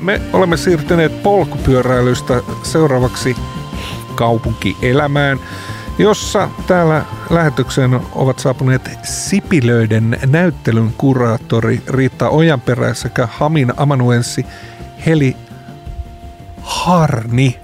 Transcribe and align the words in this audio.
Me 0.00 0.20
olemme 0.32 0.56
siirtyneet 0.56 1.22
polkupyöräilystä 1.22 2.42
seuraavaksi 2.62 3.36
kaupunkielämään, 4.14 5.40
jossa 5.98 6.48
täällä 6.66 7.04
lähetykseen 7.30 8.00
ovat 8.12 8.38
saapuneet 8.38 8.90
Sipilöiden 9.02 10.18
näyttelyn 10.26 10.92
kuraattori 10.98 11.82
Riitta 11.88 12.28
Ojanperä 12.28 12.94
sekä 12.94 13.28
Hamin 13.30 13.72
amanuenssi 13.76 14.46
Heli 15.06 15.36
Harni. 16.62 17.58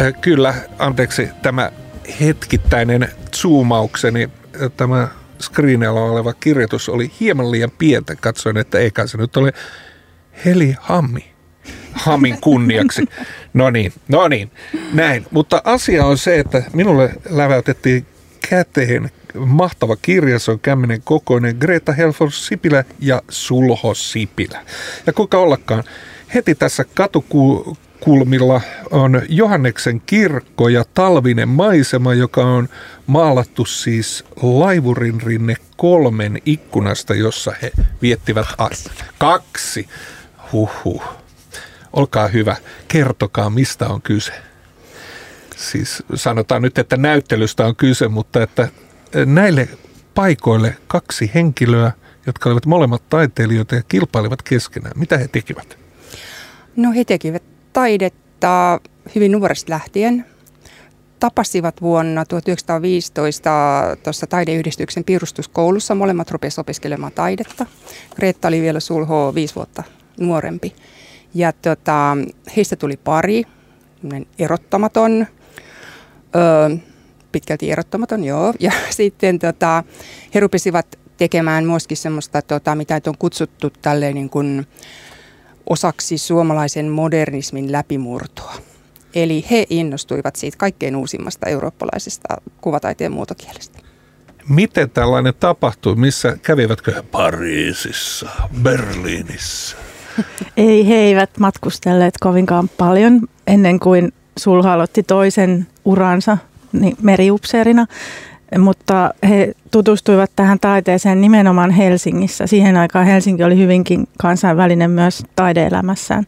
Äh, 0.00 0.14
kyllä, 0.20 0.54
anteeksi, 0.78 1.28
tämä 1.42 1.72
hetkittäinen 2.20 3.08
zoomaukseni, 3.36 4.30
äh, 4.62 4.70
tämä 4.76 5.08
screenilla 5.42 6.00
oleva 6.00 6.32
kirjoitus 6.32 6.88
oli 6.88 7.12
hieman 7.20 7.50
liian 7.50 7.70
pientä. 7.78 8.16
Katsoin, 8.16 8.56
että 8.56 8.78
eikä 8.78 9.06
se 9.06 9.18
nyt 9.18 9.36
ole 9.36 9.52
Heli 10.44 10.76
Hammi. 10.80 11.37
Hamin 11.92 12.40
kunniaksi. 12.40 13.04
No 13.54 13.70
niin, 13.70 13.92
no 14.08 14.28
niin, 14.28 14.50
näin. 14.92 15.26
Mutta 15.30 15.62
asia 15.64 16.04
on 16.04 16.18
se, 16.18 16.38
että 16.38 16.62
minulle 16.72 17.10
läväytettiin 17.30 18.06
käteen 18.48 19.10
mahtava 19.34 19.96
kirja, 19.96 20.38
se 20.38 20.50
on 20.50 20.60
kämmenen 20.60 21.02
kokoinen, 21.04 21.56
Greta 21.60 21.92
Helfors 21.92 22.46
Sipilä 22.46 22.84
ja 23.00 23.22
Sulho 23.28 23.94
Sipilä. 23.94 24.60
Ja 25.06 25.12
kuinka 25.12 25.38
ollakaan, 25.38 25.84
heti 26.34 26.54
tässä 26.54 26.84
katuku 26.94 27.76
kulmilla 28.00 28.60
on 28.90 29.22
Johanneksen 29.28 30.02
kirkko 30.06 30.68
ja 30.68 30.84
talvinen 30.94 31.48
maisema, 31.48 32.14
joka 32.14 32.44
on 32.44 32.68
maalattu 33.06 33.64
siis 33.64 34.24
Laivurin 34.42 35.20
rinne 35.20 35.56
kolmen 35.76 36.38
ikkunasta, 36.46 37.14
jossa 37.14 37.52
he 37.62 37.70
viettivät 38.02 38.46
kaksi. 39.18 39.88
Huhhuh. 40.52 41.17
Olkaa 41.92 42.28
hyvä, 42.28 42.56
kertokaa 42.88 43.50
mistä 43.50 43.88
on 43.88 44.02
kyse. 44.02 44.32
Siis 45.56 46.02
sanotaan 46.14 46.62
nyt, 46.62 46.78
että 46.78 46.96
näyttelystä 46.96 47.66
on 47.66 47.76
kyse, 47.76 48.08
mutta 48.08 48.42
että 48.42 48.68
näille 49.26 49.68
paikoille 50.14 50.76
kaksi 50.86 51.30
henkilöä, 51.34 51.92
jotka 52.26 52.48
olivat 52.48 52.66
molemmat 52.66 53.08
taiteilijoita 53.08 53.74
ja 53.74 53.82
kilpailivat 53.88 54.42
keskenään. 54.42 54.92
Mitä 54.96 55.18
he 55.18 55.28
tekivät? 55.28 55.78
No 56.76 56.92
he 56.92 57.04
tekivät 57.04 57.42
taidetta 57.72 58.80
hyvin 59.14 59.32
nuoresta 59.32 59.72
lähtien. 59.72 60.26
Tapasivat 61.20 61.82
vuonna 61.82 62.24
1915 62.24 63.50
tuossa 64.02 64.26
taideyhdistyksen 64.26 65.04
piirustuskoulussa. 65.04 65.94
Molemmat 65.94 66.30
rupesivat 66.30 66.64
opiskelemaan 66.64 67.12
taidetta. 67.12 67.66
Greta 68.16 68.48
oli 68.48 68.62
vielä 68.62 68.80
sulho 68.80 69.34
viisi 69.34 69.54
vuotta 69.54 69.82
nuorempi. 70.20 70.74
Ja 71.34 71.52
tota, 71.52 72.16
heistä 72.56 72.76
tuli 72.76 72.96
pari, 72.96 73.42
erottamaton, 74.38 75.26
öö, 76.36 76.76
pitkälti 77.32 77.70
erottamaton, 77.70 78.24
joo. 78.24 78.54
Ja 78.60 78.72
sitten 78.90 79.38
tota, 79.38 79.84
he 80.34 80.40
rupesivat 80.40 80.98
tekemään 81.16 81.64
myöskin 81.64 81.96
semmoista, 81.96 82.42
tota, 82.42 82.74
mitä 82.74 83.00
on 83.06 83.18
kutsuttu 83.18 83.70
tälleen 83.82 84.14
niin 84.14 84.30
kuin, 84.30 84.66
osaksi 85.70 86.18
suomalaisen 86.18 86.88
modernismin 86.88 87.72
läpimurtoa. 87.72 88.54
Eli 89.14 89.44
he 89.50 89.66
innostuivat 89.70 90.36
siitä 90.36 90.58
kaikkein 90.58 90.96
uusimmasta 90.96 91.48
eurooppalaisesta 91.48 92.36
kuvataiteen 92.60 93.12
muotokielestä. 93.12 93.78
Miten 94.48 94.90
tällainen 94.90 95.34
tapahtui? 95.40 95.96
Missä 95.96 96.36
kävivätkö 96.42 96.94
he 96.94 97.02
Pariisissa, 97.02 98.28
Berliinissä? 98.62 99.76
Ei, 100.56 100.88
he 100.88 100.94
eivät 100.94 101.30
matkustelleet 101.38 102.14
kovinkaan 102.20 102.68
paljon 102.68 103.20
ennen 103.46 103.80
kuin 103.80 104.12
Sulha 104.38 104.72
aloitti 104.72 105.02
toisen 105.02 105.66
uransa 105.84 106.38
niin 106.72 106.96
meriupseerina 107.02 107.86
mutta 108.58 109.14
he 109.28 109.54
tutustuivat 109.70 110.30
tähän 110.36 110.60
taiteeseen 110.60 111.20
nimenomaan 111.20 111.70
Helsingissä. 111.70 112.46
Siihen 112.46 112.76
aikaan 112.76 113.06
Helsinki 113.06 113.44
oli 113.44 113.58
hyvinkin 113.58 114.08
kansainvälinen 114.18 114.90
myös 114.90 115.22
taideelämässään. 115.36 116.26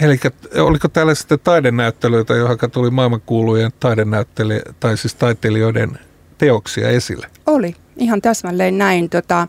Eli 0.00 0.20
oliko 0.60 0.88
täällä 0.88 1.14
sitten 1.14 1.38
taidenäyttelyitä, 1.44 2.34
johon 2.34 2.58
tuli 2.72 2.90
maailmankuulujen 2.90 3.70
taidenäyttely, 3.80 4.60
tai 4.80 4.96
siis 4.96 5.14
taiteilijoiden 5.14 5.98
teoksia 6.38 6.88
esille? 6.88 7.26
Oli, 7.46 7.76
ihan 7.96 8.22
täsmälleen 8.22 8.78
näin. 8.78 9.10
Tota, 9.10 9.48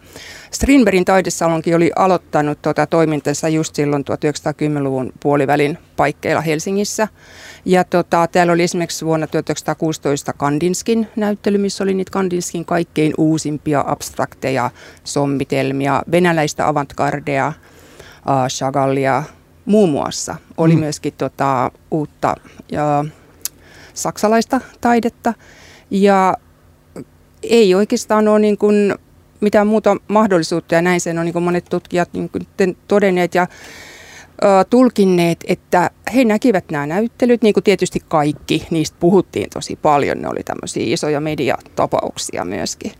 Strindbergin 0.51 1.05
taidesalonkin 1.05 1.75
oli 1.75 1.91
aloittanut 1.95 2.61
tota, 2.61 2.87
toimintansa 2.87 3.49
just 3.49 3.75
silloin 3.75 4.03
1910-luvun 4.03 5.13
puolivälin 5.19 5.77
paikkeilla 5.95 6.41
Helsingissä. 6.41 7.07
Ja 7.65 7.83
tota, 7.83 8.27
täällä 8.27 8.53
oli 8.53 8.63
esimerkiksi 8.63 9.05
vuonna 9.05 9.27
1916 9.27 10.33
Kandinskin 10.33 11.07
näyttely, 11.15 11.57
missä 11.57 11.83
oli 11.83 11.93
niitä 11.93 12.11
Kandinskin 12.11 12.65
kaikkein 12.65 13.13
uusimpia 13.17 13.83
abstrakteja 13.87 14.71
sommitelmia, 15.03 16.03
venäläistä 16.11 16.67
avantgardea, 16.67 17.47
uh, 17.47 18.47
Chagallia 18.47 19.23
muun 19.65 19.89
muassa. 19.89 20.35
Oli 20.57 20.73
mm. 20.73 20.79
myöskin 20.79 21.13
tota, 21.17 21.71
uutta 21.91 22.35
ja, 22.71 23.05
saksalaista 23.93 24.61
taidetta. 24.81 25.33
Ja 25.89 26.33
ei 27.49 27.75
oikeastaan 27.75 28.27
ole 28.27 28.39
niin 28.39 28.57
kuin 28.57 28.95
mitään 29.41 29.67
muuta 29.67 29.97
mahdollisuutta 30.07 30.75
ja 30.75 30.81
näin 30.81 31.01
sen 31.01 31.19
on 31.19 31.25
niin 31.25 31.33
kuin 31.33 31.43
monet 31.43 31.65
tutkijat 31.69 32.13
niin 32.13 32.29
kuin 32.29 32.77
todenneet 32.87 33.35
ja 33.35 33.47
tulkinneet, 34.69 35.43
että 35.47 35.89
he 36.15 36.23
näkivät 36.23 36.71
nämä 36.71 36.87
näyttelyt, 36.87 37.41
niin 37.41 37.53
kuin 37.53 37.63
tietysti 37.63 37.99
kaikki, 38.07 38.67
niistä 38.69 38.97
puhuttiin 38.99 39.49
tosi 39.49 39.75
paljon, 39.75 40.21
ne 40.21 40.27
oli 40.27 40.43
tämmöisiä 40.43 40.83
isoja 40.93 41.21
mediatapauksia 41.21 42.45
myöskin. 42.45 42.91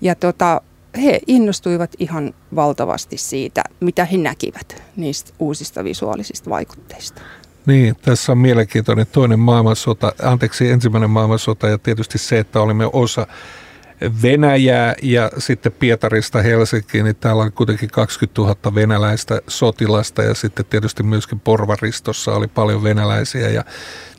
Ja 0.00 0.14
tota, 0.14 0.60
he 1.02 1.20
innostuivat 1.26 1.90
ihan 1.98 2.34
valtavasti 2.54 3.16
siitä, 3.16 3.62
mitä 3.80 4.04
he 4.04 4.16
näkivät 4.16 4.82
niistä 4.96 5.32
uusista 5.38 5.84
visuaalisista 5.84 6.50
vaikutteista. 6.50 7.22
Niin, 7.66 7.96
tässä 8.02 8.32
on 8.32 8.38
mielenkiintoinen 8.38 9.06
toinen 9.06 9.38
maailmansota, 9.38 10.12
anteeksi 10.22 10.70
ensimmäinen 10.70 11.10
maailmansota 11.10 11.68
ja 11.68 11.78
tietysti 11.78 12.18
se, 12.18 12.38
että 12.38 12.60
olimme 12.60 12.90
osa 12.92 13.26
Venäjää 14.22 14.94
ja 15.02 15.30
sitten 15.38 15.72
Pietarista 15.72 16.42
Helsinkiin, 16.42 17.04
niin 17.04 17.16
täällä 17.16 17.42
on 17.42 17.52
kuitenkin 17.52 17.90
20 17.90 18.40
000 18.40 18.74
venäläistä 18.74 19.40
sotilasta 19.48 20.22
ja 20.22 20.34
sitten 20.34 20.64
tietysti 20.64 21.02
myöskin 21.02 21.40
Porvaristossa 21.40 22.34
oli 22.34 22.48
paljon 22.48 22.82
venäläisiä 22.82 23.48
ja 23.48 23.64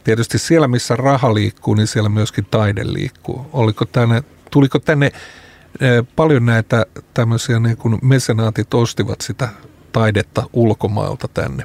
tietysti 0.04 0.38
siellä, 0.38 0.68
missä 0.68 0.96
raha 0.96 1.34
liikkuu, 1.34 1.74
niin 1.74 1.88
siellä 1.88 2.10
myöskin 2.10 2.46
taide 2.52 2.82
liikkuu. 2.86 3.50
Oliko 3.54 3.86
tänne, 3.86 4.24
tuliko 4.52 4.80
tänne 4.80 5.06
eh, 5.06 6.06
paljon 6.16 6.46
näitä 6.46 6.86
tämmöisiä 7.14 7.60
niin 7.60 7.78
kuin 7.78 8.00
mesenaatit 8.02 8.74
ostivat 8.74 9.22
sitä 9.22 9.50
taidetta 9.92 10.44
ulkomailta 10.54 11.28
tänne? 11.28 11.64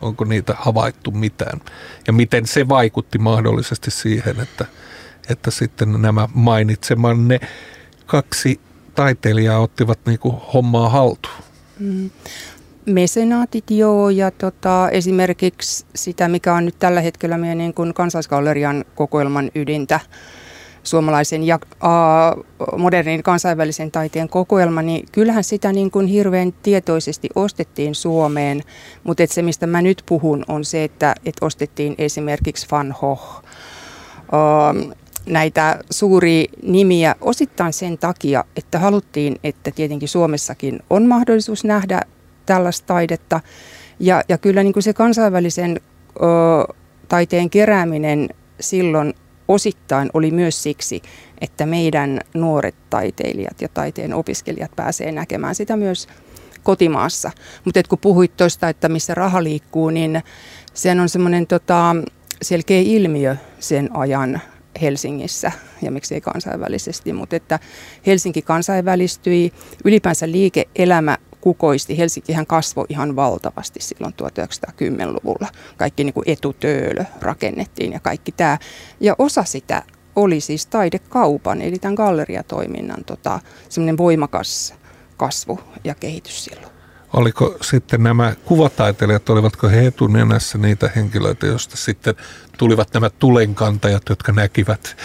Onko 0.00 0.24
niitä 0.24 0.54
havaittu 0.58 1.10
mitään? 1.10 1.60
Ja 2.06 2.12
miten 2.12 2.46
se 2.46 2.68
vaikutti 2.68 3.18
mahdollisesti 3.18 3.90
siihen, 3.90 4.40
että– 4.40 4.66
että 5.28 5.50
sitten 5.50 6.02
nämä 6.02 6.28
mainitsemanne 6.34 7.40
kaksi 8.06 8.60
taiteilijaa 8.94 9.58
ottivat 9.58 9.98
niin 10.06 10.18
kuin 10.18 10.34
hommaa 10.54 10.88
haltuun. 10.88 11.34
Mm. 11.78 12.10
Mesenaatit 12.86 13.70
joo, 13.70 14.10
ja 14.10 14.30
tota, 14.30 14.88
esimerkiksi 14.90 15.86
sitä, 15.94 16.28
mikä 16.28 16.54
on 16.54 16.64
nyt 16.64 16.78
tällä 16.78 17.00
hetkellä 17.00 17.38
meidän 17.38 17.58
niin 17.58 17.74
kuin 17.74 17.94
kansallisgallerian 17.94 18.84
kokoelman 18.94 19.50
ydintä, 19.54 20.00
suomalaisen 20.82 21.44
ja 21.44 21.58
uh, 21.74 22.78
modernin 22.78 23.22
kansainvälisen 23.22 23.90
taiteen 23.90 24.28
kokoelma, 24.28 24.82
niin 24.82 25.06
kyllähän 25.12 25.44
sitä 25.44 25.72
niin 25.72 25.90
kuin 25.90 26.06
hirveän 26.06 26.52
tietoisesti 26.62 27.28
ostettiin 27.34 27.94
Suomeen, 27.94 28.60
mutta 29.04 29.22
et 29.22 29.30
se, 29.30 29.42
mistä 29.42 29.66
mä 29.66 29.82
nyt 29.82 30.02
puhun, 30.06 30.44
on 30.48 30.64
se, 30.64 30.84
että 30.84 31.14
et 31.26 31.36
ostettiin 31.40 31.94
esimerkiksi 31.98 32.66
Van 32.70 32.94
uh, 33.02 33.42
näitä 35.26 35.78
suuria 35.90 36.44
nimiä 36.62 37.14
osittain 37.20 37.72
sen 37.72 37.98
takia, 37.98 38.44
että 38.56 38.78
haluttiin, 38.78 39.36
että 39.44 39.70
tietenkin 39.70 40.08
Suomessakin 40.08 40.80
on 40.90 41.06
mahdollisuus 41.06 41.64
nähdä 41.64 42.00
tällaista 42.46 42.86
taidetta. 42.86 43.40
Ja, 44.00 44.22
ja 44.28 44.38
kyllä 44.38 44.62
niin 44.62 44.72
kuin 44.72 44.82
se 44.82 44.92
kansainvälisen 44.92 45.80
ö, 46.16 46.20
taiteen 47.08 47.50
kerääminen 47.50 48.28
silloin 48.60 49.14
osittain 49.48 50.10
oli 50.14 50.30
myös 50.30 50.62
siksi, 50.62 51.02
että 51.40 51.66
meidän 51.66 52.20
nuoret 52.34 52.74
taiteilijat 52.90 53.60
ja 53.60 53.68
taiteen 53.68 54.14
opiskelijat 54.14 54.70
pääsee 54.76 55.12
näkemään 55.12 55.54
sitä 55.54 55.76
myös 55.76 56.08
kotimaassa. 56.62 57.30
Mutta 57.64 57.82
kun 57.88 57.98
puhuit 57.98 58.36
tuosta, 58.36 58.68
että 58.68 58.88
missä 58.88 59.14
raha 59.14 59.42
liikkuu, 59.42 59.90
niin 59.90 60.22
sehän 60.74 61.00
on 61.00 61.08
semmoinen 61.08 61.46
tota, 61.46 61.96
selkeä 62.42 62.80
ilmiö 62.80 63.36
sen 63.58 63.96
ajan 63.96 64.40
Helsingissä 64.82 65.52
ja 65.82 65.90
miksei 65.90 66.20
kansainvälisesti, 66.20 67.12
mutta 67.12 67.36
että 67.36 67.58
Helsinki 68.06 68.42
kansainvälistyi, 68.42 69.52
ylipäänsä 69.84 70.30
liike-elämä 70.30 71.18
kukoisti. 71.40 71.98
Helsinkihän 71.98 72.46
kasvoi 72.46 72.86
ihan 72.88 73.16
valtavasti 73.16 73.80
silloin 73.82 74.14
1910-luvulla. 74.22 75.48
Kaikki 75.76 76.04
niin 76.04 76.14
kuin 76.14 76.30
etutöölö 76.30 77.04
rakennettiin 77.20 77.92
ja 77.92 78.00
kaikki 78.00 78.32
tämä. 78.32 78.58
Ja 79.00 79.16
osa 79.18 79.44
sitä 79.44 79.82
oli 80.16 80.40
siis 80.40 80.66
taidekaupan, 80.66 81.62
eli 81.62 81.78
tämän 81.78 81.94
galleriatoiminnan 81.94 83.04
tota, 83.04 83.40
semmoinen 83.68 83.98
voimakas 83.98 84.74
kasvu 85.16 85.60
ja 85.84 85.94
kehitys 85.94 86.44
silloin. 86.44 86.73
Oliko 87.14 87.56
sitten 87.62 88.02
nämä 88.02 88.34
kuvataiteilijat, 88.44 89.30
olivatko 89.30 89.68
he 89.68 89.86
etunenässä 89.86 90.58
niitä 90.58 90.90
henkilöitä, 90.96 91.46
joista 91.46 91.76
sitten 91.76 92.14
tulivat 92.58 92.94
nämä 92.94 93.10
tulenkantajat, 93.10 94.02
jotka 94.08 94.32
näkivät 94.32 94.96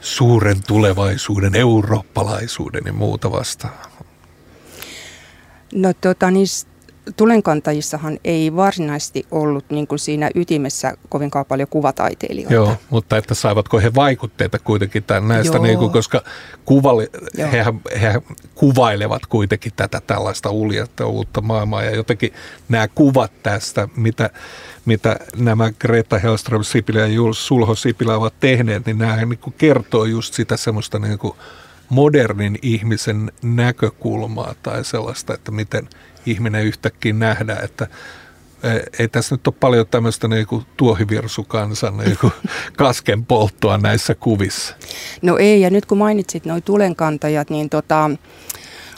suuren 0.00 0.62
tulevaisuuden, 0.66 1.54
eurooppalaisuuden 1.54 2.82
ja 2.86 2.92
muuta 2.92 3.32
vastaavaa? 3.32 4.04
No 5.74 5.92
tota, 6.00 6.30
niistä 6.30 6.69
tulenkantajissahan 7.16 8.18
ei 8.24 8.56
varsinaisesti 8.56 9.26
ollut 9.30 9.64
niin 9.70 9.86
kuin 9.86 9.98
siinä 9.98 10.30
ytimessä 10.34 10.94
kovinkaan 11.08 11.46
paljon 11.46 11.68
kuvataiteilijoita. 11.68 12.54
Joo, 12.54 12.76
mutta 12.90 13.16
että 13.16 13.34
saivatko 13.34 13.80
he 13.80 13.94
vaikutteita 13.94 14.58
kuitenkin 14.58 15.02
tämän 15.02 15.28
näistä, 15.28 15.58
niin 15.58 15.78
kuin, 15.78 15.92
koska 15.92 16.22
kuvalle, 16.64 17.10
hehän, 17.52 17.80
hehän 18.00 18.20
kuvailevat 18.54 19.26
kuitenkin 19.26 19.72
tätä 19.76 20.00
tällaista 20.06 20.50
uljetta 20.50 21.06
uutta 21.06 21.40
maailmaa 21.40 21.82
ja 21.82 21.96
jotenkin 21.96 22.32
nämä 22.68 22.88
kuvat 22.88 23.32
tästä, 23.42 23.88
mitä, 23.96 24.30
mitä 24.84 25.16
nämä 25.36 25.72
Greta 25.72 26.18
Hellström 26.18 26.62
Sipilä 26.62 27.00
ja 27.00 27.06
Jules 27.06 27.46
Sulho 27.46 27.74
Sipilä 27.74 28.14
ovat 28.14 28.34
tehneet, 28.40 28.86
niin 28.86 28.98
nämä 28.98 29.16
niin 29.16 29.38
kuin 29.38 29.54
kertoo 29.58 30.04
just 30.04 30.34
sitä 30.34 30.56
semmoista 30.56 30.98
niin 30.98 31.18
kuin 31.18 31.34
modernin 31.88 32.58
ihmisen 32.62 33.32
näkökulmaa 33.42 34.54
tai 34.62 34.84
sellaista, 34.84 35.34
että 35.34 35.50
miten– 35.50 35.88
ihminen 36.26 36.64
yhtäkkiä 36.64 37.12
nähdä, 37.12 37.56
että 37.62 37.86
ei 38.98 39.08
tässä 39.08 39.34
nyt 39.34 39.46
ole 39.46 39.54
paljon 39.60 39.86
tämmöistä 39.90 40.28
niin 40.28 40.46
kuin 40.46 40.64
tuohivirsukansan 40.76 41.96
niin 41.96 42.18
kuin 42.20 42.32
kasken 42.76 43.26
polttoa 43.26 43.78
näissä 43.78 44.14
kuvissa. 44.14 44.74
No 45.22 45.36
ei, 45.36 45.60
ja 45.60 45.70
nyt 45.70 45.86
kun 45.86 45.98
mainitsit 45.98 46.44
nuo 46.44 46.60
tulenkantajat, 46.60 47.50
niin 47.50 47.70
tota, 47.70 48.10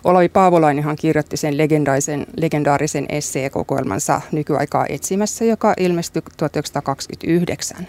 Olavi 0.04 0.28
Paavolainenhan 0.28 0.96
kirjoitti 0.96 1.36
sen 1.36 1.58
legendaarisen, 1.58 2.26
legendaarisen 2.36 3.06
esseekokoelmansa 3.08 4.20
nykyaikaa 4.32 4.86
etsimässä, 4.88 5.44
joka 5.44 5.74
ilmestyi 5.80 6.22
1929. 6.36 7.86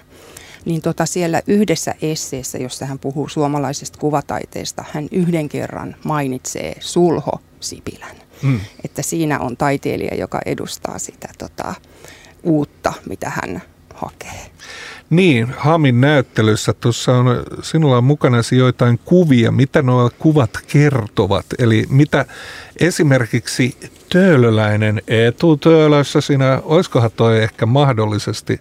Niin 0.65 0.81
tota 0.81 1.05
siellä 1.05 1.41
yhdessä 1.47 1.95
esseessä, 2.01 2.57
jossa 2.57 2.85
hän 2.85 2.99
puhuu 2.99 3.29
suomalaisesta 3.29 3.99
kuvataiteesta, 3.99 4.85
hän 4.91 5.07
yhden 5.11 5.49
kerran 5.49 5.95
mainitsee 6.03 6.75
Sulho 6.79 7.41
Sipilän. 7.59 8.22
Mm. 8.43 8.59
Että 8.85 9.01
siinä 9.01 9.39
on 9.39 9.57
taiteilija, 9.57 10.15
joka 10.15 10.39
edustaa 10.45 10.99
sitä 10.99 11.27
tota, 11.37 11.73
uutta, 12.43 12.93
mitä 13.09 13.29
hän 13.29 13.61
hakee. 13.93 14.51
Niin, 15.09 15.53
Hamin 15.57 16.01
näyttelyssä 16.01 16.73
tuossa 16.73 17.13
on, 17.13 17.43
sinulla 17.61 17.97
on 17.97 18.03
mukana 18.03 18.37
joitain 18.57 18.99
kuvia, 19.05 19.51
mitä 19.51 19.81
nuo 19.81 20.11
kuvat 20.19 20.49
kertovat. 20.67 21.45
Eli 21.59 21.85
mitä 21.89 22.25
esimerkiksi 22.79 23.77
Töölöläinen 24.09 25.01
Eetu 25.07 25.57
Töölössä 25.57 26.21
siinä, 26.21 26.61
olisikohan 26.63 27.11
toi 27.15 27.43
ehkä 27.43 27.65
mahdollisesti, 27.65 28.59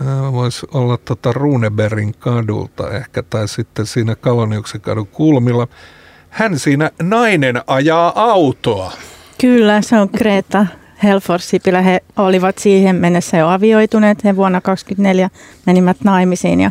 äh, 0.00 0.32
voisi 0.32 0.66
olla 0.74 0.96
tota 0.96 1.32
Runebergin 1.32 2.14
kadulta 2.18 2.90
ehkä, 2.90 3.22
tai 3.22 3.48
sitten 3.48 3.86
siinä 3.86 4.16
Kaloniuksen 4.16 4.80
kadun 4.80 5.06
kulmilla– 5.06 5.68
hän 6.30 6.58
siinä 6.58 6.90
nainen 7.02 7.62
ajaa 7.66 8.12
autoa. 8.30 8.92
Kyllä, 9.40 9.82
se 9.82 10.00
on 10.00 10.08
Greta 10.18 10.66
Helfors-Sipilä. 11.02 11.80
He 11.80 12.00
olivat 12.16 12.58
siihen 12.58 12.96
mennessä 12.96 13.36
jo 13.36 13.48
avioituneet. 13.48 14.24
He 14.24 14.36
vuonna 14.36 14.60
2024 14.60 15.30
menivät 15.66 15.96
naimisiin 16.04 16.60
ja, 16.60 16.70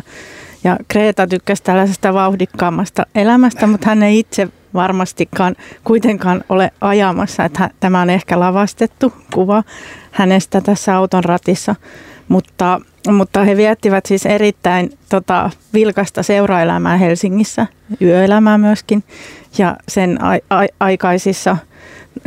ja 0.64 0.76
Greta 0.90 1.26
tykkäsi 1.26 1.62
tällaisesta 1.62 2.14
vauhdikkaammasta 2.14 3.06
elämästä, 3.14 3.66
mutta 3.66 3.88
hän 3.88 4.02
ei 4.02 4.18
itse 4.18 4.48
varmastikaan 4.74 5.56
kuitenkaan 5.84 6.44
ole 6.48 6.70
ajamassa. 6.80 7.44
Että 7.44 7.70
tämä 7.80 8.00
on 8.02 8.10
ehkä 8.10 8.40
lavastettu 8.40 9.12
kuva 9.34 9.64
hänestä 10.10 10.60
tässä 10.60 10.96
auton 10.96 11.24
ratissa, 11.24 11.74
mutta 12.28 12.80
mutta 13.08 13.44
he 13.44 13.56
viettivät 13.56 14.06
siis 14.06 14.26
erittäin 14.26 14.98
tota, 15.08 15.50
vilkasta 15.74 16.22
seuraelämää 16.22 16.96
Helsingissä, 16.96 17.66
yöelämää 18.02 18.58
myöskin. 18.58 19.04
Ja 19.58 19.76
sen 19.88 20.24
a- 20.24 20.60
a- 20.60 20.68
aikaisissa 20.80 21.56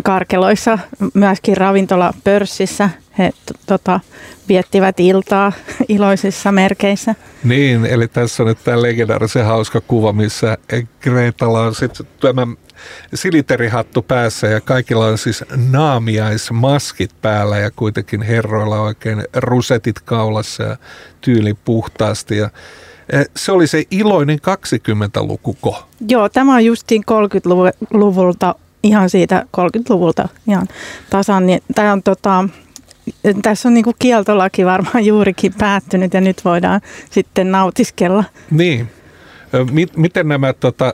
karkeloissa, 0.04 0.80
myöskin 1.14 1.58
ravintolapörssissä 1.58 2.90
he 3.18 3.32
tota, 3.66 4.00
viettivät 4.48 5.00
iltaa 5.00 5.52
iloisissa 5.88 6.52
merkeissä. 6.52 7.16
Niin, 7.44 7.86
eli 7.86 8.08
tässä 8.08 8.44
on 8.44 8.48
nyt 8.48 8.64
tämä 8.64 8.82
legendaarisen 8.82 9.46
hauska 9.46 9.82
kuva, 9.82 10.14
missä 10.14 10.58
Gretalla 11.02 11.62
on 11.62 11.76
sitten 11.76 12.08
tämä 12.22 12.48
siliterihattu 13.14 14.02
päässä 14.02 14.48
ja 14.48 14.62
kaikilla 14.62 15.06
on 15.06 15.18
siis 15.18 15.44
naamiaismaskit 15.72 17.12
päällä 17.22 17.58
ja 17.58 17.72
kuitenkin 17.76 18.22
herroilla 18.22 18.82
oikein 18.82 19.24
rusetit 19.36 20.00
kaulassa 20.00 20.64
ja 20.64 20.78
tyyli 21.22 21.54
puhtaasti 21.54 22.38
ja 22.38 22.50
se 23.36 23.52
oli 23.52 23.68
se 23.68 23.84
iloinen 23.92 24.38
20-lukuko. 24.38 25.88
Joo, 26.08 26.30
tämä 26.30 26.56
on 26.56 26.66
justiin 26.66 27.04
30-luvulta, 27.12 28.56
ihan 28.84 29.10
siitä 29.10 29.46
30-luvulta 29.58 30.30
ihan 30.48 30.68
tasan. 31.10 31.46
Niin, 31.46 31.64
tämä 31.76 31.94
on 31.94 32.04
tota, 32.04 32.50
tässä 33.42 33.70
on 33.70 33.74
niin 33.74 33.84
kuin 33.84 33.96
kieltolaki 34.00 34.66
varmaan 34.66 35.06
juurikin 35.06 35.54
päättynyt 35.58 36.14
ja 36.14 36.22
nyt 36.22 36.46
voidaan 36.46 36.82
sitten 37.12 37.52
nautiskella. 37.52 38.24
Niin. 38.52 38.90
Miten 39.96 40.28
nämä 40.28 40.54
tota, 40.54 40.94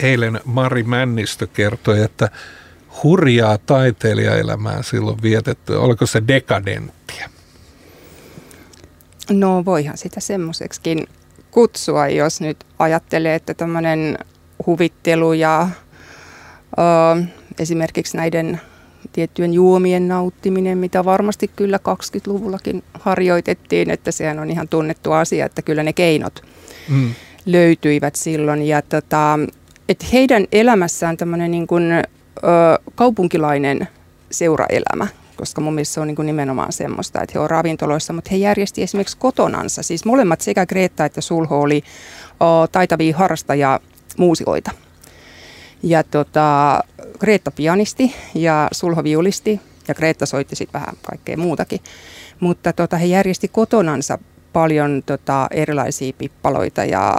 eilen 0.00 0.40
Mari 0.44 0.82
Männistö 0.82 1.46
kertoi, 1.46 2.02
että 2.02 2.28
hurjaa 3.02 3.58
taiteilijaelämää 3.58 4.82
silloin 4.82 5.22
vietetty. 5.22 5.74
Oliko 5.74 6.06
se 6.06 6.22
dekadenttia? 6.28 7.30
No 9.30 9.64
voihan 9.64 9.98
sitä 9.98 10.20
semmoiseksikin 10.20 11.06
kutsua, 11.50 12.08
jos 12.08 12.40
nyt 12.40 12.56
ajattelee, 12.78 13.34
että 13.34 13.54
tämmöinen 13.54 14.18
huvittelu 14.66 15.32
ja 15.32 15.68
ö, 16.78 17.22
esimerkiksi 17.58 18.16
näiden 18.16 18.60
tiettyjen 19.12 19.54
juomien 19.54 20.08
nauttiminen, 20.08 20.78
mitä 20.78 21.04
varmasti 21.04 21.50
kyllä 21.56 21.76
20-luvullakin 21.76 22.82
harjoitettiin, 22.94 23.90
että 23.90 24.10
sehän 24.10 24.38
on 24.38 24.50
ihan 24.50 24.68
tunnettu 24.68 25.12
asia, 25.12 25.46
että 25.46 25.62
kyllä 25.62 25.82
ne 25.82 25.92
keinot 25.92 26.42
mm. 26.88 27.14
löytyivät 27.46 28.14
silloin. 28.14 28.62
Ja 28.62 28.82
tota, 28.82 29.38
että 29.88 30.06
heidän 30.12 30.46
elämässään 30.52 31.16
tämmöinen 31.16 31.50
niin 31.50 31.66
kuin, 31.66 31.92
ö, 31.92 32.02
kaupunkilainen 32.94 33.88
seuraelämä, 34.30 35.06
koska 35.40 35.60
mun 35.60 35.74
mielestä 35.74 35.94
se 35.94 36.00
on 36.00 36.06
niin 36.06 36.16
kuin 36.16 36.26
nimenomaan 36.26 36.72
semmoista, 36.72 37.22
että 37.22 37.32
he 37.34 37.40
on 37.40 37.50
ravintoloissa, 37.50 38.12
mutta 38.12 38.28
he 38.30 38.36
järjesti 38.36 38.82
esimerkiksi 38.82 39.16
kotonansa. 39.16 39.82
Siis 39.82 40.04
molemmat 40.04 40.40
sekä 40.40 40.66
Greta 40.66 41.04
että 41.04 41.20
Sulho 41.20 41.60
oli 41.60 41.82
o, 42.40 42.66
taitavia 42.66 43.16
harrastajia 43.16 43.80
muusikoita. 44.18 44.70
Ja 45.82 46.04
tota, 46.04 46.80
Greta 47.18 47.50
pianisti 47.50 48.14
ja 48.34 48.68
Sulho 48.72 49.04
viulisti 49.04 49.60
ja 49.88 49.94
Greta 49.94 50.26
soitti 50.26 50.56
sitten 50.56 50.80
vähän 50.80 50.94
kaikkea 51.02 51.36
muutakin. 51.36 51.80
Mutta 52.40 52.72
tota, 52.72 52.96
he 52.96 53.06
järjesti 53.06 53.48
kotonansa 53.48 54.18
paljon 54.52 55.02
tota, 55.06 55.46
erilaisia 55.50 56.12
pippaloita 56.18 56.84
ja 56.84 57.16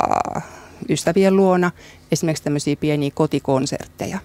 ystävien 0.90 1.36
luona 1.36 1.72
esimerkiksi 2.12 2.44
tämmöisiä 2.44 2.76
pieniä 2.76 3.12
kotikonsertteja. 3.14 4.20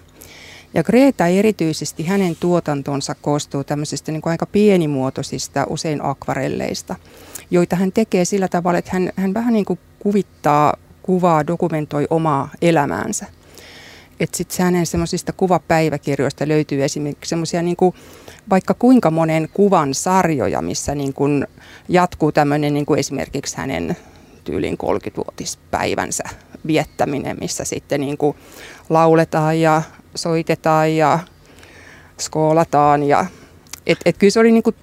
Ja 0.73 0.83
Greta 0.83 1.27
erityisesti 1.27 2.03
hänen 2.03 2.35
tuotantonsa 2.39 3.15
koostuu 3.21 3.63
tämmöisistä 3.63 4.11
niin 4.11 4.21
kuin 4.21 4.31
aika 4.31 4.45
pienimuotoisista, 4.45 5.65
usein 5.69 6.05
akvarelleista, 6.05 6.95
joita 7.51 7.75
hän 7.75 7.91
tekee 7.91 8.25
sillä 8.25 8.47
tavalla, 8.47 8.79
että 8.79 8.91
hän, 8.93 9.11
hän 9.15 9.33
vähän 9.33 9.53
niin 9.53 9.65
kuin 9.65 9.79
kuvittaa, 9.99 10.73
kuvaa, 11.03 11.47
dokumentoi 11.47 12.07
omaa 12.09 12.49
elämäänsä. 12.61 13.25
Että 14.19 14.37
sitten 14.37 14.63
hänen 14.63 14.85
semmoisista 14.85 15.33
kuvapäiväkirjoista 15.33 16.47
löytyy 16.47 16.83
esimerkiksi 16.83 17.29
semmoisia 17.29 17.61
niin 17.61 17.77
vaikka 18.49 18.73
kuinka 18.73 19.11
monen 19.11 19.49
kuvan 19.53 19.93
sarjoja, 19.93 20.61
missä 20.61 20.95
niin 20.95 21.13
kuin 21.13 21.47
jatkuu 21.89 22.31
tämmöinen 22.31 22.73
niin 22.73 22.85
kuin 22.85 22.99
esimerkiksi 22.99 23.57
hänen 23.57 23.97
tyyliin 24.43 24.77
30-vuotispäivänsä 24.83 26.23
viettäminen, 26.67 27.37
missä 27.41 27.65
sitten 27.65 28.01
niin 28.01 28.17
kuin 28.17 28.37
lauletaan 28.89 29.59
ja 29.59 29.81
soitetaan 30.17 30.95
ja 30.95 31.19
skoolataan. 32.19 33.03
Ja, 33.03 33.25
et, 33.87 33.97
et 34.05 34.17
kyllä 34.17 34.31
se 34.31 34.39
oli, 34.39 34.51
niin 34.51 34.63
kuin, 34.63 34.75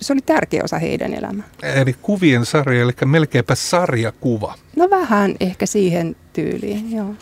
se 0.00 0.12
oli 0.12 0.20
tärkeä 0.20 0.60
osa 0.64 0.78
heidän 0.78 1.14
elämää. 1.14 1.46
Eli 1.62 1.96
kuvien 2.02 2.46
sarja, 2.46 2.82
eli 2.82 2.92
melkeinpä 3.04 3.54
sarjakuva. 3.54 4.54
No 4.76 4.90
vähän 4.90 5.34
ehkä 5.40 5.66
siihen 5.66 6.16
tyyliin, 6.32 6.92
joo. 6.92 7.14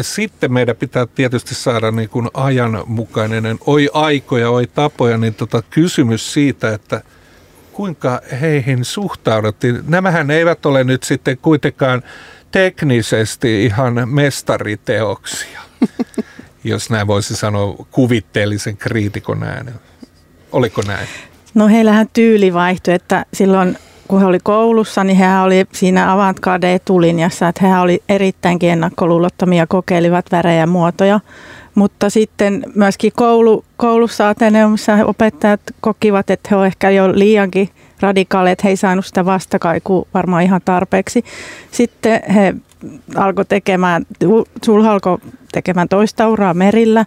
sitten 0.00 0.52
meidän 0.52 0.76
pitää 0.76 1.06
tietysti 1.06 1.54
saada 1.54 1.90
niin 1.90 2.08
kuin 2.08 2.28
ajanmukainen, 2.34 3.58
oi 3.66 3.88
aikoja, 3.92 4.50
oi 4.50 4.66
tapoja, 4.66 5.18
niin 5.18 5.34
tota 5.34 5.62
kysymys 5.70 6.32
siitä, 6.32 6.74
että 6.74 7.02
kuinka 7.72 8.20
heihin 8.40 8.84
suhtauduttiin. 8.84 9.84
Nämähän 9.88 10.30
eivät 10.30 10.66
ole 10.66 10.84
nyt 10.84 11.02
sitten 11.02 11.38
kuitenkaan 11.38 12.02
teknisesti 12.50 13.64
ihan 13.64 14.08
mestariteoksia, 14.08 15.60
jos 16.64 16.90
näin 16.90 17.06
voisi 17.06 17.36
sanoa 17.36 17.86
kuvitteellisen 17.90 18.76
kriitikon 18.76 19.42
äänen. 19.42 19.74
Oliko 20.52 20.82
näin? 20.86 21.08
No 21.54 21.68
heillähän 21.68 22.08
tyyli 22.12 22.54
vaihtui, 22.54 22.94
että 22.94 23.26
silloin 23.32 23.78
kun 24.08 24.20
he 24.20 24.26
oli 24.26 24.38
koulussa, 24.42 25.04
niin 25.04 25.16
he 25.16 25.40
oli 25.40 25.66
siinä 25.72 26.12
avantgarde 26.12 26.74
etulinjassa, 26.74 27.48
että 27.48 27.66
he 27.68 27.78
oli 27.78 28.02
erittäinkin 28.08 28.70
ennakkoluulottomia, 28.70 29.66
kokeilivat 29.66 30.26
värejä 30.32 30.60
ja 30.60 30.66
muotoja. 30.66 31.20
Mutta 31.74 32.10
sitten 32.10 32.64
myöskin 32.74 33.12
koulu, 33.16 33.64
koulussa 33.76 34.28
Ateneumissa 34.28 34.92
opettajat 35.04 35.60
kokivat, 35.80 36.30
että 36.30 36.48
he 36.50 36.56
ovat 36.56 36.66
ehkä 36.66 36.90
jo 36.90 37.18
liiankin 37.18 37.68
radikaaleja, 38.00 38.52
että 38.52 38.62
he 38.64 38.70
ei 38.70 38.76
saanut 38.76 39.06
sitä 39.06 39.24
vastakaikua 39.24 40.06
varmaan 40.14 40.42
ihan 40.42 40.60
tarpeeksi. 40.64 41.24
Sitten 41.70 42.22
he 42.34 42.54
alkoi 43.16 43.44
tekemään, 43.44 44.06
Sulha 44.64 44.92
alkoi 44.92 45.18
tekemään 45.52 45.88
toista 45.88 46.28
uraa 46.28 46.54
merillä 46.54 47.04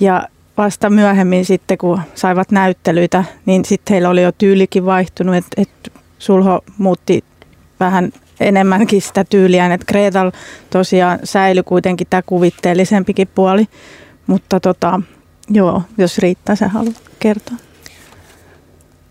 ja 0.00 0.28
vasta 0.56 0.90
myöhemmin 0.90 1.44
sitten, 1.44 1.78
kun 1.78 2.00
saivat 2.14 2.50
näyttelyitä, 2.50 3.24
niin 3.46 3.64
sitten 3.64 3.94
heillä 3.94 4.08
oli 4.08 4.22
jo 4.22 4.32
tyylikin 4.32 4.86
vaihtunut, 4.86 5.34
että, 5.34 5.62
että 5.62 5.90
Sulho 6.18 6.60
muutti 6.78 7.24
vähän 7.80 8.12
enemmänkin 8.40 9.02
sitä 9.02 9.24
tyyliä, 9.24 9.74
että 9.74 9.86
Gretal 9.86 10.32
tosiaan 10.70 11.18
säilyi 11.24 11.62
kuitenkin 11.62 12.06
tämä 12.10 12.22
kuvitteellisempikin 12.22 13.28
puoli, 13.34 13.68
mutta 14.26 14.60
tota, 14.60 15.00
joo, 15.50 15.82
jos 15.98 16.18
riittää, 16.18 16.56
sä 16.56 16.68
haluat 16.68 17.02
kertoa. 17.18 17.56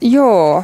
Joo, 0.01 0.63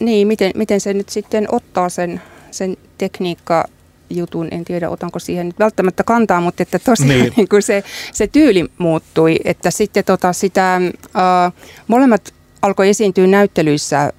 niin 0.00 0.28
miten, 0.28 0.52
miten 0.54 0.80
se 0.80 0.94
nyt 0.94 1.08
sitten 1.08 1.48
ottaa 1.52 1.88
sen, 1.88 2.20
sen 2.50 2.76
tekniikka 2.98 3.64
jutun, 4.10 4.48
en 4.50 4.64
tiedä 4.64 4.90
otanko 4.90 5.18
siihen 5.18 5.46
nyt 5.46 5.58
välttämättä 5.58 6.04
kantaa, 6.04 6.40
mutta 6.40 6.62
että 6.62 6.78
tosiaan 6.78 7.08
niin. 7.08 7.32
Niin 7.36 7.48
kuin 7.48 7.62
se, 7.62 7.84
se 8.12 8.26
tyyli 8.26 8.64
muuttui, 8.78 9.36
että 9.44 9.70
sitten 9.70 10.04
tota 10.04 10.32
sitä, 10.32 10.76
äh, 10.76 11.52
molemmat 11.88 12.34
alkoi 12.62 12.88
esiintyä 12.88 13.26
näyttelyissä 13.26 14.02
äh, 14.02 14.10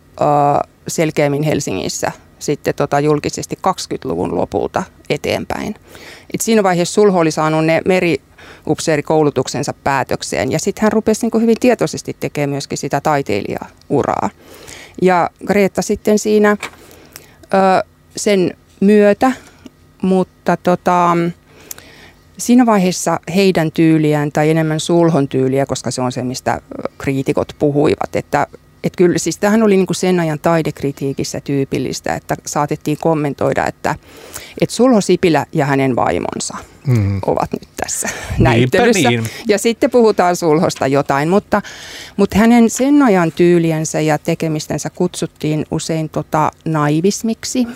selkeämmin 0.87 1.43
Helsingissä 1.43 2.11
sitten 2.39 2.75
tota 2.75 2.99
julkisesti 2.99 3.59
20-luvun 3.67 4.35
lopulta 4.35 4.83
eteenpäin. 5.09 5.75
Et 6.33 6.41
siinä 6.41 6.63
vaiheessa 6.63 6.93
Sulho 6.93 7.19
oli 7.19 7.31
saanut 7.31 7.65
ne 7.65 7.81
meri 7.85 8.21
upseerikoulutuksensa 8.67 9.73
päätökseen 9.83 10.51
ja 10.51 10.59
sitten 10.59 10.81
hän 10.81 10.91
rupesi 10.91 11.27
niin 11.27 11.41
hyvin 11.41 11.59
tietoisesti 11.59 12.15
tekemään 12.19 12.49
myöskin 12.49 12.77
sitä 12.77 13.01
taiteilijauraa. 13.01 14.29
Ja 15.01 15.29
Greta 15.45 15.81
sitten 15.81 16.19
siinä 16.19 16.57
ö, 17.53 17.85
sen 18.17 18.57
myötä, 18.79 19.31
mutta 20.05 20.57
tota, 20.57 21.17
siinä 22.37 22.65
vaiheessa 22.65 23.19
heidän 23.35 23.71
tyyliään 23.71 24.31
tai 24.31 24.49
enemmän 24.49 24.79
sulhon 24.79 25.27
tyyliä, 25.27 25.65
koska 25.65 25.91
se 25.91 26.01
on 26.01 26.11
se, 26.11 26.23
mistä 26.23 26.61
kriitikot 26.97 27.55
puhuivat, 27.59 28.15
että 28.15 28.47
että 28.85 28.97
kyllä 28.97 29.17
siis 29.17 29.37
tähän 29.37 29.63
oli 29.63 29.75
niin 29.75 29.85
kuin 29.85 29.95
sen 29.95 30.19
ajan 30.19 30.39
taidekritiikissä 30.39 31.41
tyypillistä, 31.41 32.15
että 32.15 32.35
saatettiin 32.45 32.97
kommentoida, 33.01 33.65
että, 33.65 33.95
että 34.61 34.75
Sulho 34.75 35.01
Sipilä 35.01 35.45
ja 35.53 35.65
hänen 35.65 35.95
vaimonsa 35.95 36.57
mm. 36.87 37.19
ovat 37.25 37.51
nyt 37.51 37.69
tässä 37.77 38.09
näyttelyssä. 38.39 39.09
Niin. 39.09 39.23
Ja 39.47 39.57
sitten 39.57 39.91
puhutaan 39.91 40.35
Sulhosta 40.35 40.87
jotain, 40.87 41.29
mutta, 41.29 41.61
mutta 42.17 42.37
hänen 42.37 42.69
sen 42.69 43.01
ajan 43.01 43.31
tyyliensä 43.31 44.01
ja 44.01 44.17
tekemistensä 44.17 44.89
kutsuttiin 44.89 45.65
usein 45.71 46.09
tota 46.09 46.51
naivismiksi. 46.65 47.67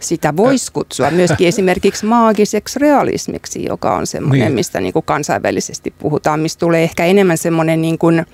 Sitä 0.00 0.36
voisi 0.36 0.72
kutsua 0.72 1.10
myöskin 1.10 1.48
esimerkiksi 1.48 2.06
maagiseksi 2.06 2.78
realismiksi, 2.78 3.64
joka 3.64 3.94
on 3.96 4.06
semmoinen, 4.06 4.46
niin. 4.46 4.54
mistä 4.54 4.80
niin 4.80 4.92
kuin 4.92 5.04
kansainvälisesti 5.04 5.94
puhutaan, 5.98 6.40
mistä 6.40 6.60
tulee 6.60 6.82
ehkä 6.82 7.04
enemmän 7.04 7.38
semmoinen 7.38 7.82
niin 7.82 7.98
kuin, 7.98 8.26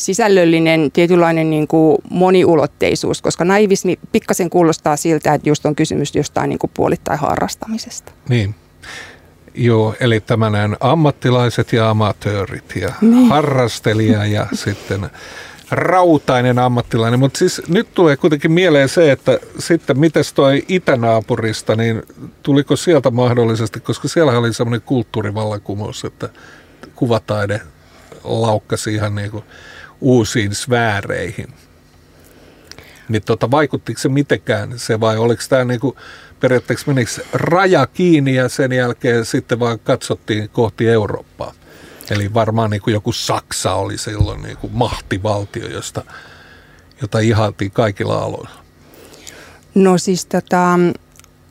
sisällöllinen 0.00 0.90
tietynlainen 0.92 1.50
niin 1.50 1.68
kuin 1.68 1.98
moniulotteisuus, 2.10 3.22
koska 3.22 3.44
naivismi 3.44 3.98
pikkasen 4.12 4.50
kuulostaa 4.50 4.96
siltä, 4.96 5.34
että 5.34 5.48
just 5.48 5.66
on 5.66 5.76
kysymys 5.76 6.14
jostain 6.14 6.48
niin 6.48 6.58
kuin 6.58 6.70
puolittain 6.74 7.18
harrastamisesta. 7.18 8.12
Niin. 8.28 8.54
Joo, 9.54 9.94
eli 10.00 10.20
tämmöinen 10.20 10.76
ammattilaiset 10.80 11.72
ja 11.72 11.90
amatöörit 11.90 12.76
ja 12.76 12.92
niin. 13.00 13.28
harrastelija 13.28 14.26
ja 14.26 14.46
sitten 14.52 15.10
rautainen 15.70 16.58
ammattilainen. 16.58 17.20
Mutta 17.20 17.38
siis 17.38 17.62
nyt 17.68 17.88
tulee 17.94 18.16
kuitenkin 18.16 18.52
mieleen 18.52 18.88
se, 18.88 19.12
että 19.12 19.38
sitten 19.58 19.98
mites 20.00 20.32
toi 20.32 20.64
itänaapurista, 20.68 21.76
niin 21.76 22.02
tuliko 22.42 22.76
sieltä 22.76 23.10
mahdollisesti, 23.10 23.80
koska 23.80 24.08
siellä 24.08 24.38
oli 24.38 24.52
semmoinen 24.52 24.82
kulttuurivallankumous, 24.86 26.04
että 26.04 26.28
kuvataide 26.94 27.60
laukkasi 28.24 28.94
ihan 28.94 29.14
niin 29.14 29.30
kuin 29.30 29.44
uusiin 30.00 30.54
sfääreihin. 30.54 31.48
Niin 33.08 33.22
tota, 33.22 33.50
vaikuttiko 33.50 34.00
se 34.00 34.08
mitenkään 34.08 34.78
se 34.78 35.00
vai 35.00 35.16
oliko 35.16 35.42
tämä 35.48 35.64
niinku, 35.64 35.96
periaatteessa 36.40 36.86
menikö 36.86 37.10
raja 37.32 37.86
kiinni 37.86 38.34
ja 38.34 38.48
sen 38.48 38.72
jälkeen 38.72 39.24
sitten 39.24 39.60
vaan 39.60 39.78
katsottiin 39.78 40.48
kohti 40.48 40.88
Eurooppaa? 40.88 41.52
Eli 42.10 42.34
varmaan 42.34 42.70
niin 42.70 42.82
kuin 42.82 42.94
joku 42.94 43.12
Saksa 43.12 43.74
oli 43.74 43.98
silloin 43.98 44.42
niin 44.42 44.56
kuin 44.56 44.72
mahtivaltio, 44.72 45.68
josta, 45.68 46.04
jota 47.00 47.18
ihaltiin 47.18 47.70
kaikilla 47.70 48.18
aloilla. 48.18 48.50
No 49.74 49.98
siis 49.98 50.26
tota, 50.26 50.78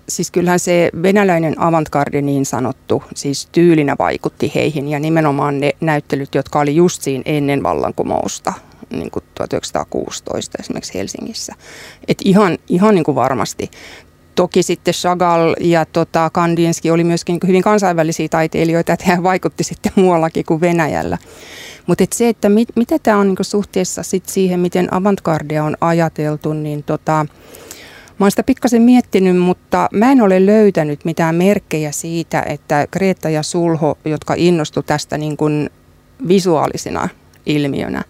siis 0.10 0.32
kyllähän 0.32 0.60
se 0.60 0.90
venäläinen 1.02 1.62
avantgarde 1.62 2.22
niin 2.22 2.46
sanottu, 2.46 3.04
siis 3.16 3.48
tyylinä 3.52 3.96
vaikutti 4.00 4.52
heihin 4.56 4.88
ja 4.88 5.00
nimenomaan 5.00 5.60
ne 5.60 5.72
näyttelyt, 5.82 6.36
jotka 6.36 6.60
oli 6.60 6.76
just 6.76 7.02
siinä 7.02 7.24
ennen 7.26 7.64
vallankumousta, 7.64 8.54
niin 8.90 9.12
kuin 9.12 9.26
1916 9.36 10.58
esimerkiksi 10.60 10.94
Helsingissä. 10.94 11.56
Et 12.08 12.18
ihan, 12.26 12.58
ihan 12.70 12.96
niin 12.96 13.04
kuin 13.04 13.16
varmasti. 13.16 13.72
Toki 14.40 14.64
sitten 14.64 14.94
Chagall 14.94 15.56
ja 15.60 15.86
tota 15.86 16.30
Kandinsky 16.34 16.90
oli 16.90 17.04
myöskin 17.04 17.40
hyvin 17.48 17.62
kansainvälisiä 17.62 18.28
taiteilijoita, 18.30 18.94
että 18.94 19.06
he 19.06 19.24
vaikutti 19.24 19.64
sitten 19.64 19.92
muuallakin 19.96 20.46
kuin 20.46 20.62
Venäjällä. 20.62 21.18
Mutta 21.88 22.04
et 22.04 22.14
se, 22.14 22.30
että 22.30 22.50
mit, 22.50 22.70
mitä 22.76 23.00
tämä 23.04 23.18
on 23.18 23.28
niin 23.28 23.38
suhteessa 23.42 24.04
sit 24.04 24.26
siihen, 24.26 24.60
miten 24.60 24.94
avantgardea 24.94 25.64
on 25.64 25.78
ajateltu, 25.82 26.54
niin 26.54 26.84
tota, 26.84 27.26
Mä 28.20 28.26
oon 28.26 28.32
sitä 28.32 28.44
pikkasen 28.44 28.82
miettinyt, 28.82 29.38
mutta 29.38 29.90
mä 29.94 30.12
en 30.12 30.22
ole 30.22 30.46
löytänyt 30.46 31.06
mitään 31.06 31.36
merkkejä 31.36 31.92
siitä, 31.92 32.42
että 32.42 32.88
Kreta 32.92 33.30
ja 33.30 33.44
Sulho, 33.44 33.98
jotka 34.06 34.34
innostu 34.38 34.84
tästä 34.84 35.18
niin 35.18 35.38
kuin 35.38 35.70
visuaalisena 36.28 37.10
ilmiönä, 37.46 38.04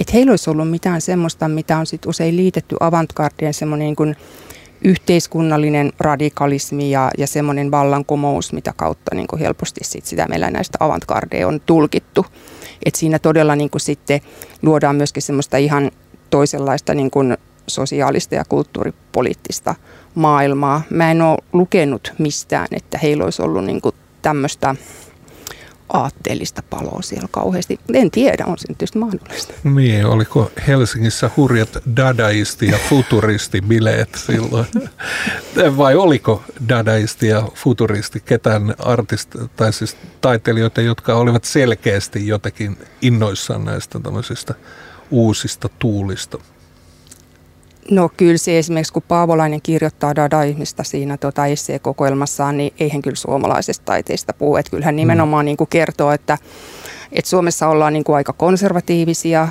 että 0.00 0.12
heillä 0.12 0.30
olisi 0.30 0.50
ollut 0.50 0.70
mitään 0.70 1.00
semmoista, 1.00 1.48
mitä 1.48 1.78
on 1.78 1.86
sit 1.86 2.06
usein 2.06 2.36
liitetty 2.36 2.76
avantgardien 2.80 3.54
semmoinen 3.54 3.86
niin 3.86 3.96
kuin 3.96 4.16
yhteiskunnallinen 4.84 5.92
radikalismi 6.00 6.90
ja, 6.90 7.10
ja 7.18 7.26
semmoinen 7.26 7.70
vallankumous, 7.70 8.52
mitä 8.52 8.72
kautta 8.76 9.14
niin 9.14 9.26
kuin 9.26 9.40
helposti 9.40 9.80
sit 9.84 10.06
sitä 10.06 10.26
meillä 10.28 10.50
näistä 10.50 10.78
avantgardeja 10.80 11.48
on 11.48 11.60
tulkittu. 11.66 12.26
Et 12.84 12.94
siinä 12.94 13.18
todella 13.18 13.56
niin 13.56 13.70
kuin 13.70 13.80
sitten 13.80 14.20
luodaan 14.62 14.96
myöskin 14.96 15.22
semmoista 15.22 15.56
ihan 15.56 15.90
toisenlaista 16.30 16.94
niin 16.94 17.10
kuin 17.10 17.36
sosiaalista 17.66 18.34
ja 18.34 18.44
kulttuuripoliittista 18.48 19.74
maailmaa. 20.14 20.82
Mä 20.90 21.10
en 21.10 21.22
ole 21.22 21.38
lukenut 21.52 22.12
mistään, 22.18 22.68
että 22.72 22.98
heillä 22.98 23.24
olisi 23.24 23.42
ollut 23.42 23.64
niin 23.64 23.80
tämmöistä 24.22 24.74
aatteellista 25.92 26.62
paloa 26.70 27.02
siellä 27.02 27.28
kauheasti. 27.30 27.80
En 27.94 28.10
tiedä, 28.10 28.44
on 28.46 28.58
se 28.58 28.66
tietysti 28.66 28.98
mahdollista. 28.98 29.54
Niin, 29.64 30.06
oliko 30.06 30.50
Helsingissä 30.66 31.30
hurjat 31.36 31.68
dadaisti 31.96 32.66
ja 32.66 32.78
futuristi 32.88 33.60
bileet 33.60 34.08
silloin? 34.14 34.66
Vai 35.76 35.96
oliko 35.96 36.42
dadaisti 36.68 37.28
ja 37.28 37.42
futuristi 37.54 38.20
ketään 38.20 38.74
artist, 38.78 39.36
tai 39.56 39.72
siis 39.72 39.96
taiteilijoita, 40.20 40.80
jotka 40.80 41.14
olivat 41.14 41.44
selkeästi 41.44 42.26
jotenkin 42.26 42.78
innoissaan 43.02 43.64
näistä 43.64 43.98
uusista 45.10 45.68
tuulista? 45.78 46.38
No 47.90 48.10
kyllä 48.16 48.38
se 48.38 48.58
esimerkiksi, 48.58 48.92
kun 48.92 49.02
Paavolainen 49.08 49.62
kirjoittaa 49.62 50.16
dadaismista 50.16 50.84
siinä 50.84 51.16
tota 51.16 51.46
esseekokoelmassaan, 51.46 52.56
niin 52.56 52.74
eihän 52.80 53.02
kyllä 53.02 53.16
suomalaisesta 53.16 53.84
taiteesta 53.84 54.32
puhu. 54.32 54.56
Että 54.56 54.70
kyllähän 54.70 54.94
mm. 54.94 54.96
nimenomaan 54.96 55.44
niin 55.44 55.56
kuin 55.56 55.68
kertoo, 55.70 56.12
että, 56.12 56.38
että 57.12 57.28
Suomessa 57.28 57.68
ollaan 57.68 57.92
niin 57.92 58.04
kuin 58.04 58.16
aika 58.16 58.32
konservatiivisia 58.32 59.48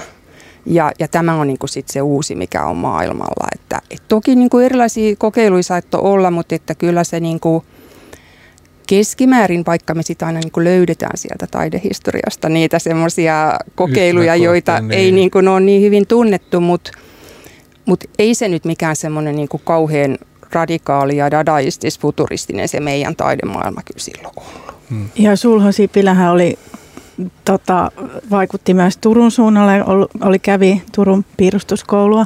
ja, 0.66 0.92
ja 1.00 1.08
tämä 1.08 1.36
on 1.36 1.48
niin 1.48 1.60
kuin 1.60 1.70
sit 1.70 1.88
se 1.88 2.02
uusi, 2.02 2.36
mikä 2.36 2.66
on 2.66 2.78
maailmalla. 2.78 3.48
Että, 3.56 3.82
et 3.90 4.04
toki 4.08 4.36
niin 4.36 4.50
kuin 4.50 4.66
erilaisia 4.66 5.16
kokeiluja 5.16 5.64
saattoi 5.64 6.02
olla, 6.02 6.32
mutta 6.32 6.56
että 6.56 6.76
kyllä 6.76 7.04
se 7.04 7.20
niin 7.20 7.40
kuin, 7.40 7.64
keskimäärin, 8.88 9.64
vaikka 9.66 9.94
me 9.94 10.04
sitä 10.04 10.26
aina 10.26 10.40
niin 10.40 10.52
kuin 10.52 10.64
löydetään 10.64 11.18
sieltä 11.18 11.48
taidehistoriasta 11.52 12.50
niitä 12.50 12.80
semmoisia 12.80 13.60
kokeiluja, 13.76 14.36
joita 14.36 14.82
niin. 14.82 14.92
ei 14.92 15.12
niin 15.12 15.32
kuin 15.32 15.48
ole 15.48 15.60
niin 15.60 15.82
hyvin 15.82 16.08
tunnettu, 16.08 16.62
mutta, 16.62 16.92
mutta 17.88 18.10
ei 18.20 18.36
se 18.36 18.48
nyt 18.48 18.66
mikään 18.66 18.96
semmoinen 18.96 19.36
niin 19.36 19.48
kuin 19.48 19.62
kauhean 19.66 20.18
radikaali 20.52 21.18
ja 21.18 21.32
dadaistis-futuristinen 21.32 22.68
se 22.68 22.80
meidän 22.80 23.16
taidemaailma 23.16 23.82
kyllä 23.86 24.00
silloin 24.00 24.34
ollut. 24.38 24.76
Hmm. 24.90 25.10
Ja 25.16 25.36
Sulho 25.36 25.72
Sipilähän 25.72 26.32
oli, 26.32 26.60
tota, 27.46 27.92
vaikutti 28.32 28.74
myös 28.74 28.98
Turun 28.98 29.32
suunnalle, 29.32 29.84
oli, 29.86 30.06
oli 30.22 30.40
kävi 30.40 30.82
Turun 30.96 31.26
piirustuskoulua, 31.38 32.26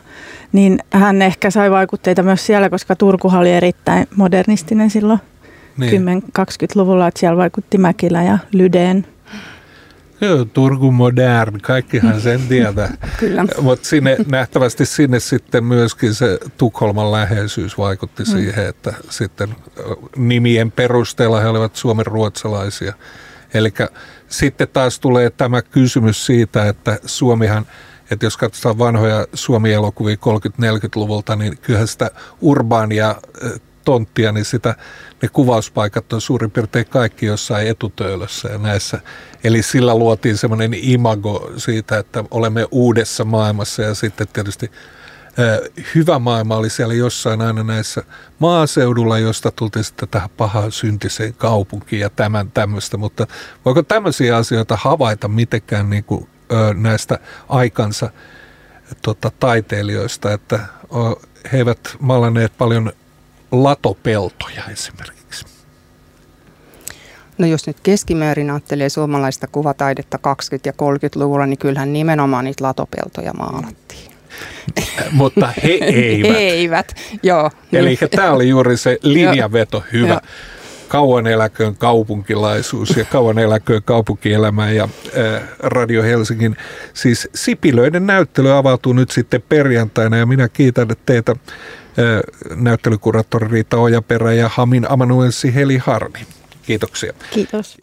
niin 0.52 0.80
hän 0.94 1.22
ehkä 1.22 1.52
sai 1.52 1.72
vaikutteita 1.72 2.24
myös 2.24 2.46
siellä, 2.46 2.70
koska 2.70 2.96
Turkuhan 2.96 3.40
oli 3.42 3.52
erittäin 3.52 4.08
modernistinen 4.16 4.90
silloin 4.90 5.20
niin. 5.78 6.24
10-20-luvulla, 6.40 7.08
että 7.08 7.20
siellä 7.20 7.38
vaikutti 7.38 7.78
Mäkilä 7.78 8.24
ja 8.24 8.38
Lydeen. 8.52 9.08
Joo, 10.22 10.46
Turku 10.46 10.92
modern, 10.92 11.62
kaikkihan 11.62 12.22
sen 12.22 12.42
tietää. 12.50 12.98
Kyllä. 13.20 13.46
Mutta 13.62 13.88
sinne, 13.88 14.18
nähtävästi 14.28 14.86
sinne 14.86 15.20
sitten 15.20 15.64
myöskin 15.64 16.14
se 16.14 16.40
Tukholman 16.58 17.12
läheisyys 17.12 17.78
vaikutti 17.78 18.24
mm. 18.24 18.32
siihen, 18.32 18.66
että 18.66 18.94
sitten 19.10 19.56
nimien 20.16 20.72
perusteella 20.72 21.40
he 21.40 21.48
olivat 21.48 21.76
suomen 21.76 22.06
ruotsalaisia. 22.06 22.94
Eli 23.54 23.74
sitten 24.28 24.68
taas 24.74 25.00
tulee 25.00 25.30
tämä 25.30 25.62
kysymys 25.62 26.26
siitä, 26.26 26.68
että 26.68 27.00
Suomihan, 27.06 27.66
että 28.12 28.26
jos 28.26 28.38
katsotaan 28.38 28.80
vanhoja 28.80 29.28
Suomi-elokuvia 29.34 30.16
30-40-luvulta, 30.16 31.36
niin 31.36 31.58
kyllähän 31.58 31.88
sitä 31.88 32.12
urbaania 32.42 33.16
tonttia, 33.92 34.32
niin 34.32 34.46
sitä, 34.46 34.76
ne 35.22 35.28
kuvauspaikat 35.28 36.14
on 36.14 36.22
suurin 36.22 36.52
piirtein 36.52 36.86
kaikki 36.86 37.26
jossain 37.26 37.68
etutöölössä 37.68 38.50
ja 38.50 38.58
näissä. 38.58 39.02
Eli 39.44 39.64
sillä 39.64 39.96
luotiin 39.96 40.38
semmoinen 40.38 40.72
imago 40.74 41.52
siitä, 41.58 41.98
että 41.98 42.24
olemme 42.32 42.68
uudessa 42.72 43.26
maailmassa 43.26 43.82
ja 43.82 43.96
sitten 43.96 44.28
tietysti 44.34 44.72
hyvä 45.96 46.20
maailma 46.20 46.56
oli 46.56 46.70
siellä 46.70 46.94
jossain 46.94 47.42
aina 47.42 47.64
näissä 47.64 48.04
maaseudulla, 48.40 49.20
josta 49.20 49.52
tultiin 49.52 49.84
sitten 49.84 50.10
tähän 50.10 50.30
pahaan 50.38 50.72
syntiseen 50.72 51.34
kaupunkiin 51.34 52.00
ja 52.00 52.10
tämän 52.10 52.52
tämmöistä, 52.52 52.98
mutta 52.98 53.28
voiko 53.66 53.84
tämmöisiä 53.84 54.38
asioita 54.38 54.78
havaita 54.82 55.28
mitenkään 55.28 55.90
niin 55.90 56.04
kuin, 56.04 56.28
näistä 56.74 57.20
aikansa 57.50 58.10
tota, 59.02 59.32
taiteilijoista, 59.40 60.34
että 60.34 60.60
he 61.52 61.58
eivät 61.58 61.96
malanneet 62.00 62.52
paljon 62.58 62.92
latopeltoja 63.52 64.64
esimerkiksi? 64.72 65.46
No 67.38 67.48
jos 67.48 67.68
nyt 67.68 67.80
keskimäärin 67.84 68.50
ajattelee 68.52 68.90
suomalaista 68.90 69.48
kuvataidetta 69.48 70.18
20- 70.18 70.60
ja 70.66 70.72
30-luvulla, 70.72 71.46
niin 71.46 71.58
kyllähän 71.58 71.94
nimenomaan 71.94 72.46
niitä 72.46 72.64
latopeltoja 72.64 73.34
maalattiin. 73.34 74.12
Mutta 75.12 75.54
he 75.64 75.70
eivät. 75.82 76.30
He 76.30 76.38
eivät, 76.38 76.96
joo. 77.24 77.52
Eli 77.74 77.98
tämä 78.16 78.32
oli 78.32 78.50
juuri 78.50 78.78
se 78.78 78.98
linjaveto, 79.02 79.84
hyvä. 79.94 80.22
Kauan 80.88 81.28
eläköön 81.28 81.76
kaupunkilaisuus 81.76 82.98
ja 82.98 83.06
kauan 83.06 83.40
eläköön 83.40 83.84
kaupunkielämä 83.84 84.72
ja 84.72 84.84
äh, 84.84 85.42
Radio 85.60 86.04
Helsingin. 86.04 86.58
Siis 86.94 87.30
Sipilöiden 87.36 88.08
näyttely 88.08 88.52
avautuu 88.52 88.94
nyt 88.94 89.12
sitten 89.12 89.44
perjantaina 89.50 90.18
ja 90.18 90.26
minä 90.26 90.50
kiitän 90.50 90.88
teitä 91.06 91.36
näyttelykuraattori 92.56 93.48
Riita 93.48 93.78
Ojaperä 93.78 94.34
ja 94.34 94.50
Hamin 94.50 94.92
amanuensi 94.92 95.56
Heli 95.56 95.78
Harni. 95.78 96.26
Kiitoksia. 96.62 97.14
Kiitos. 97.32 97.80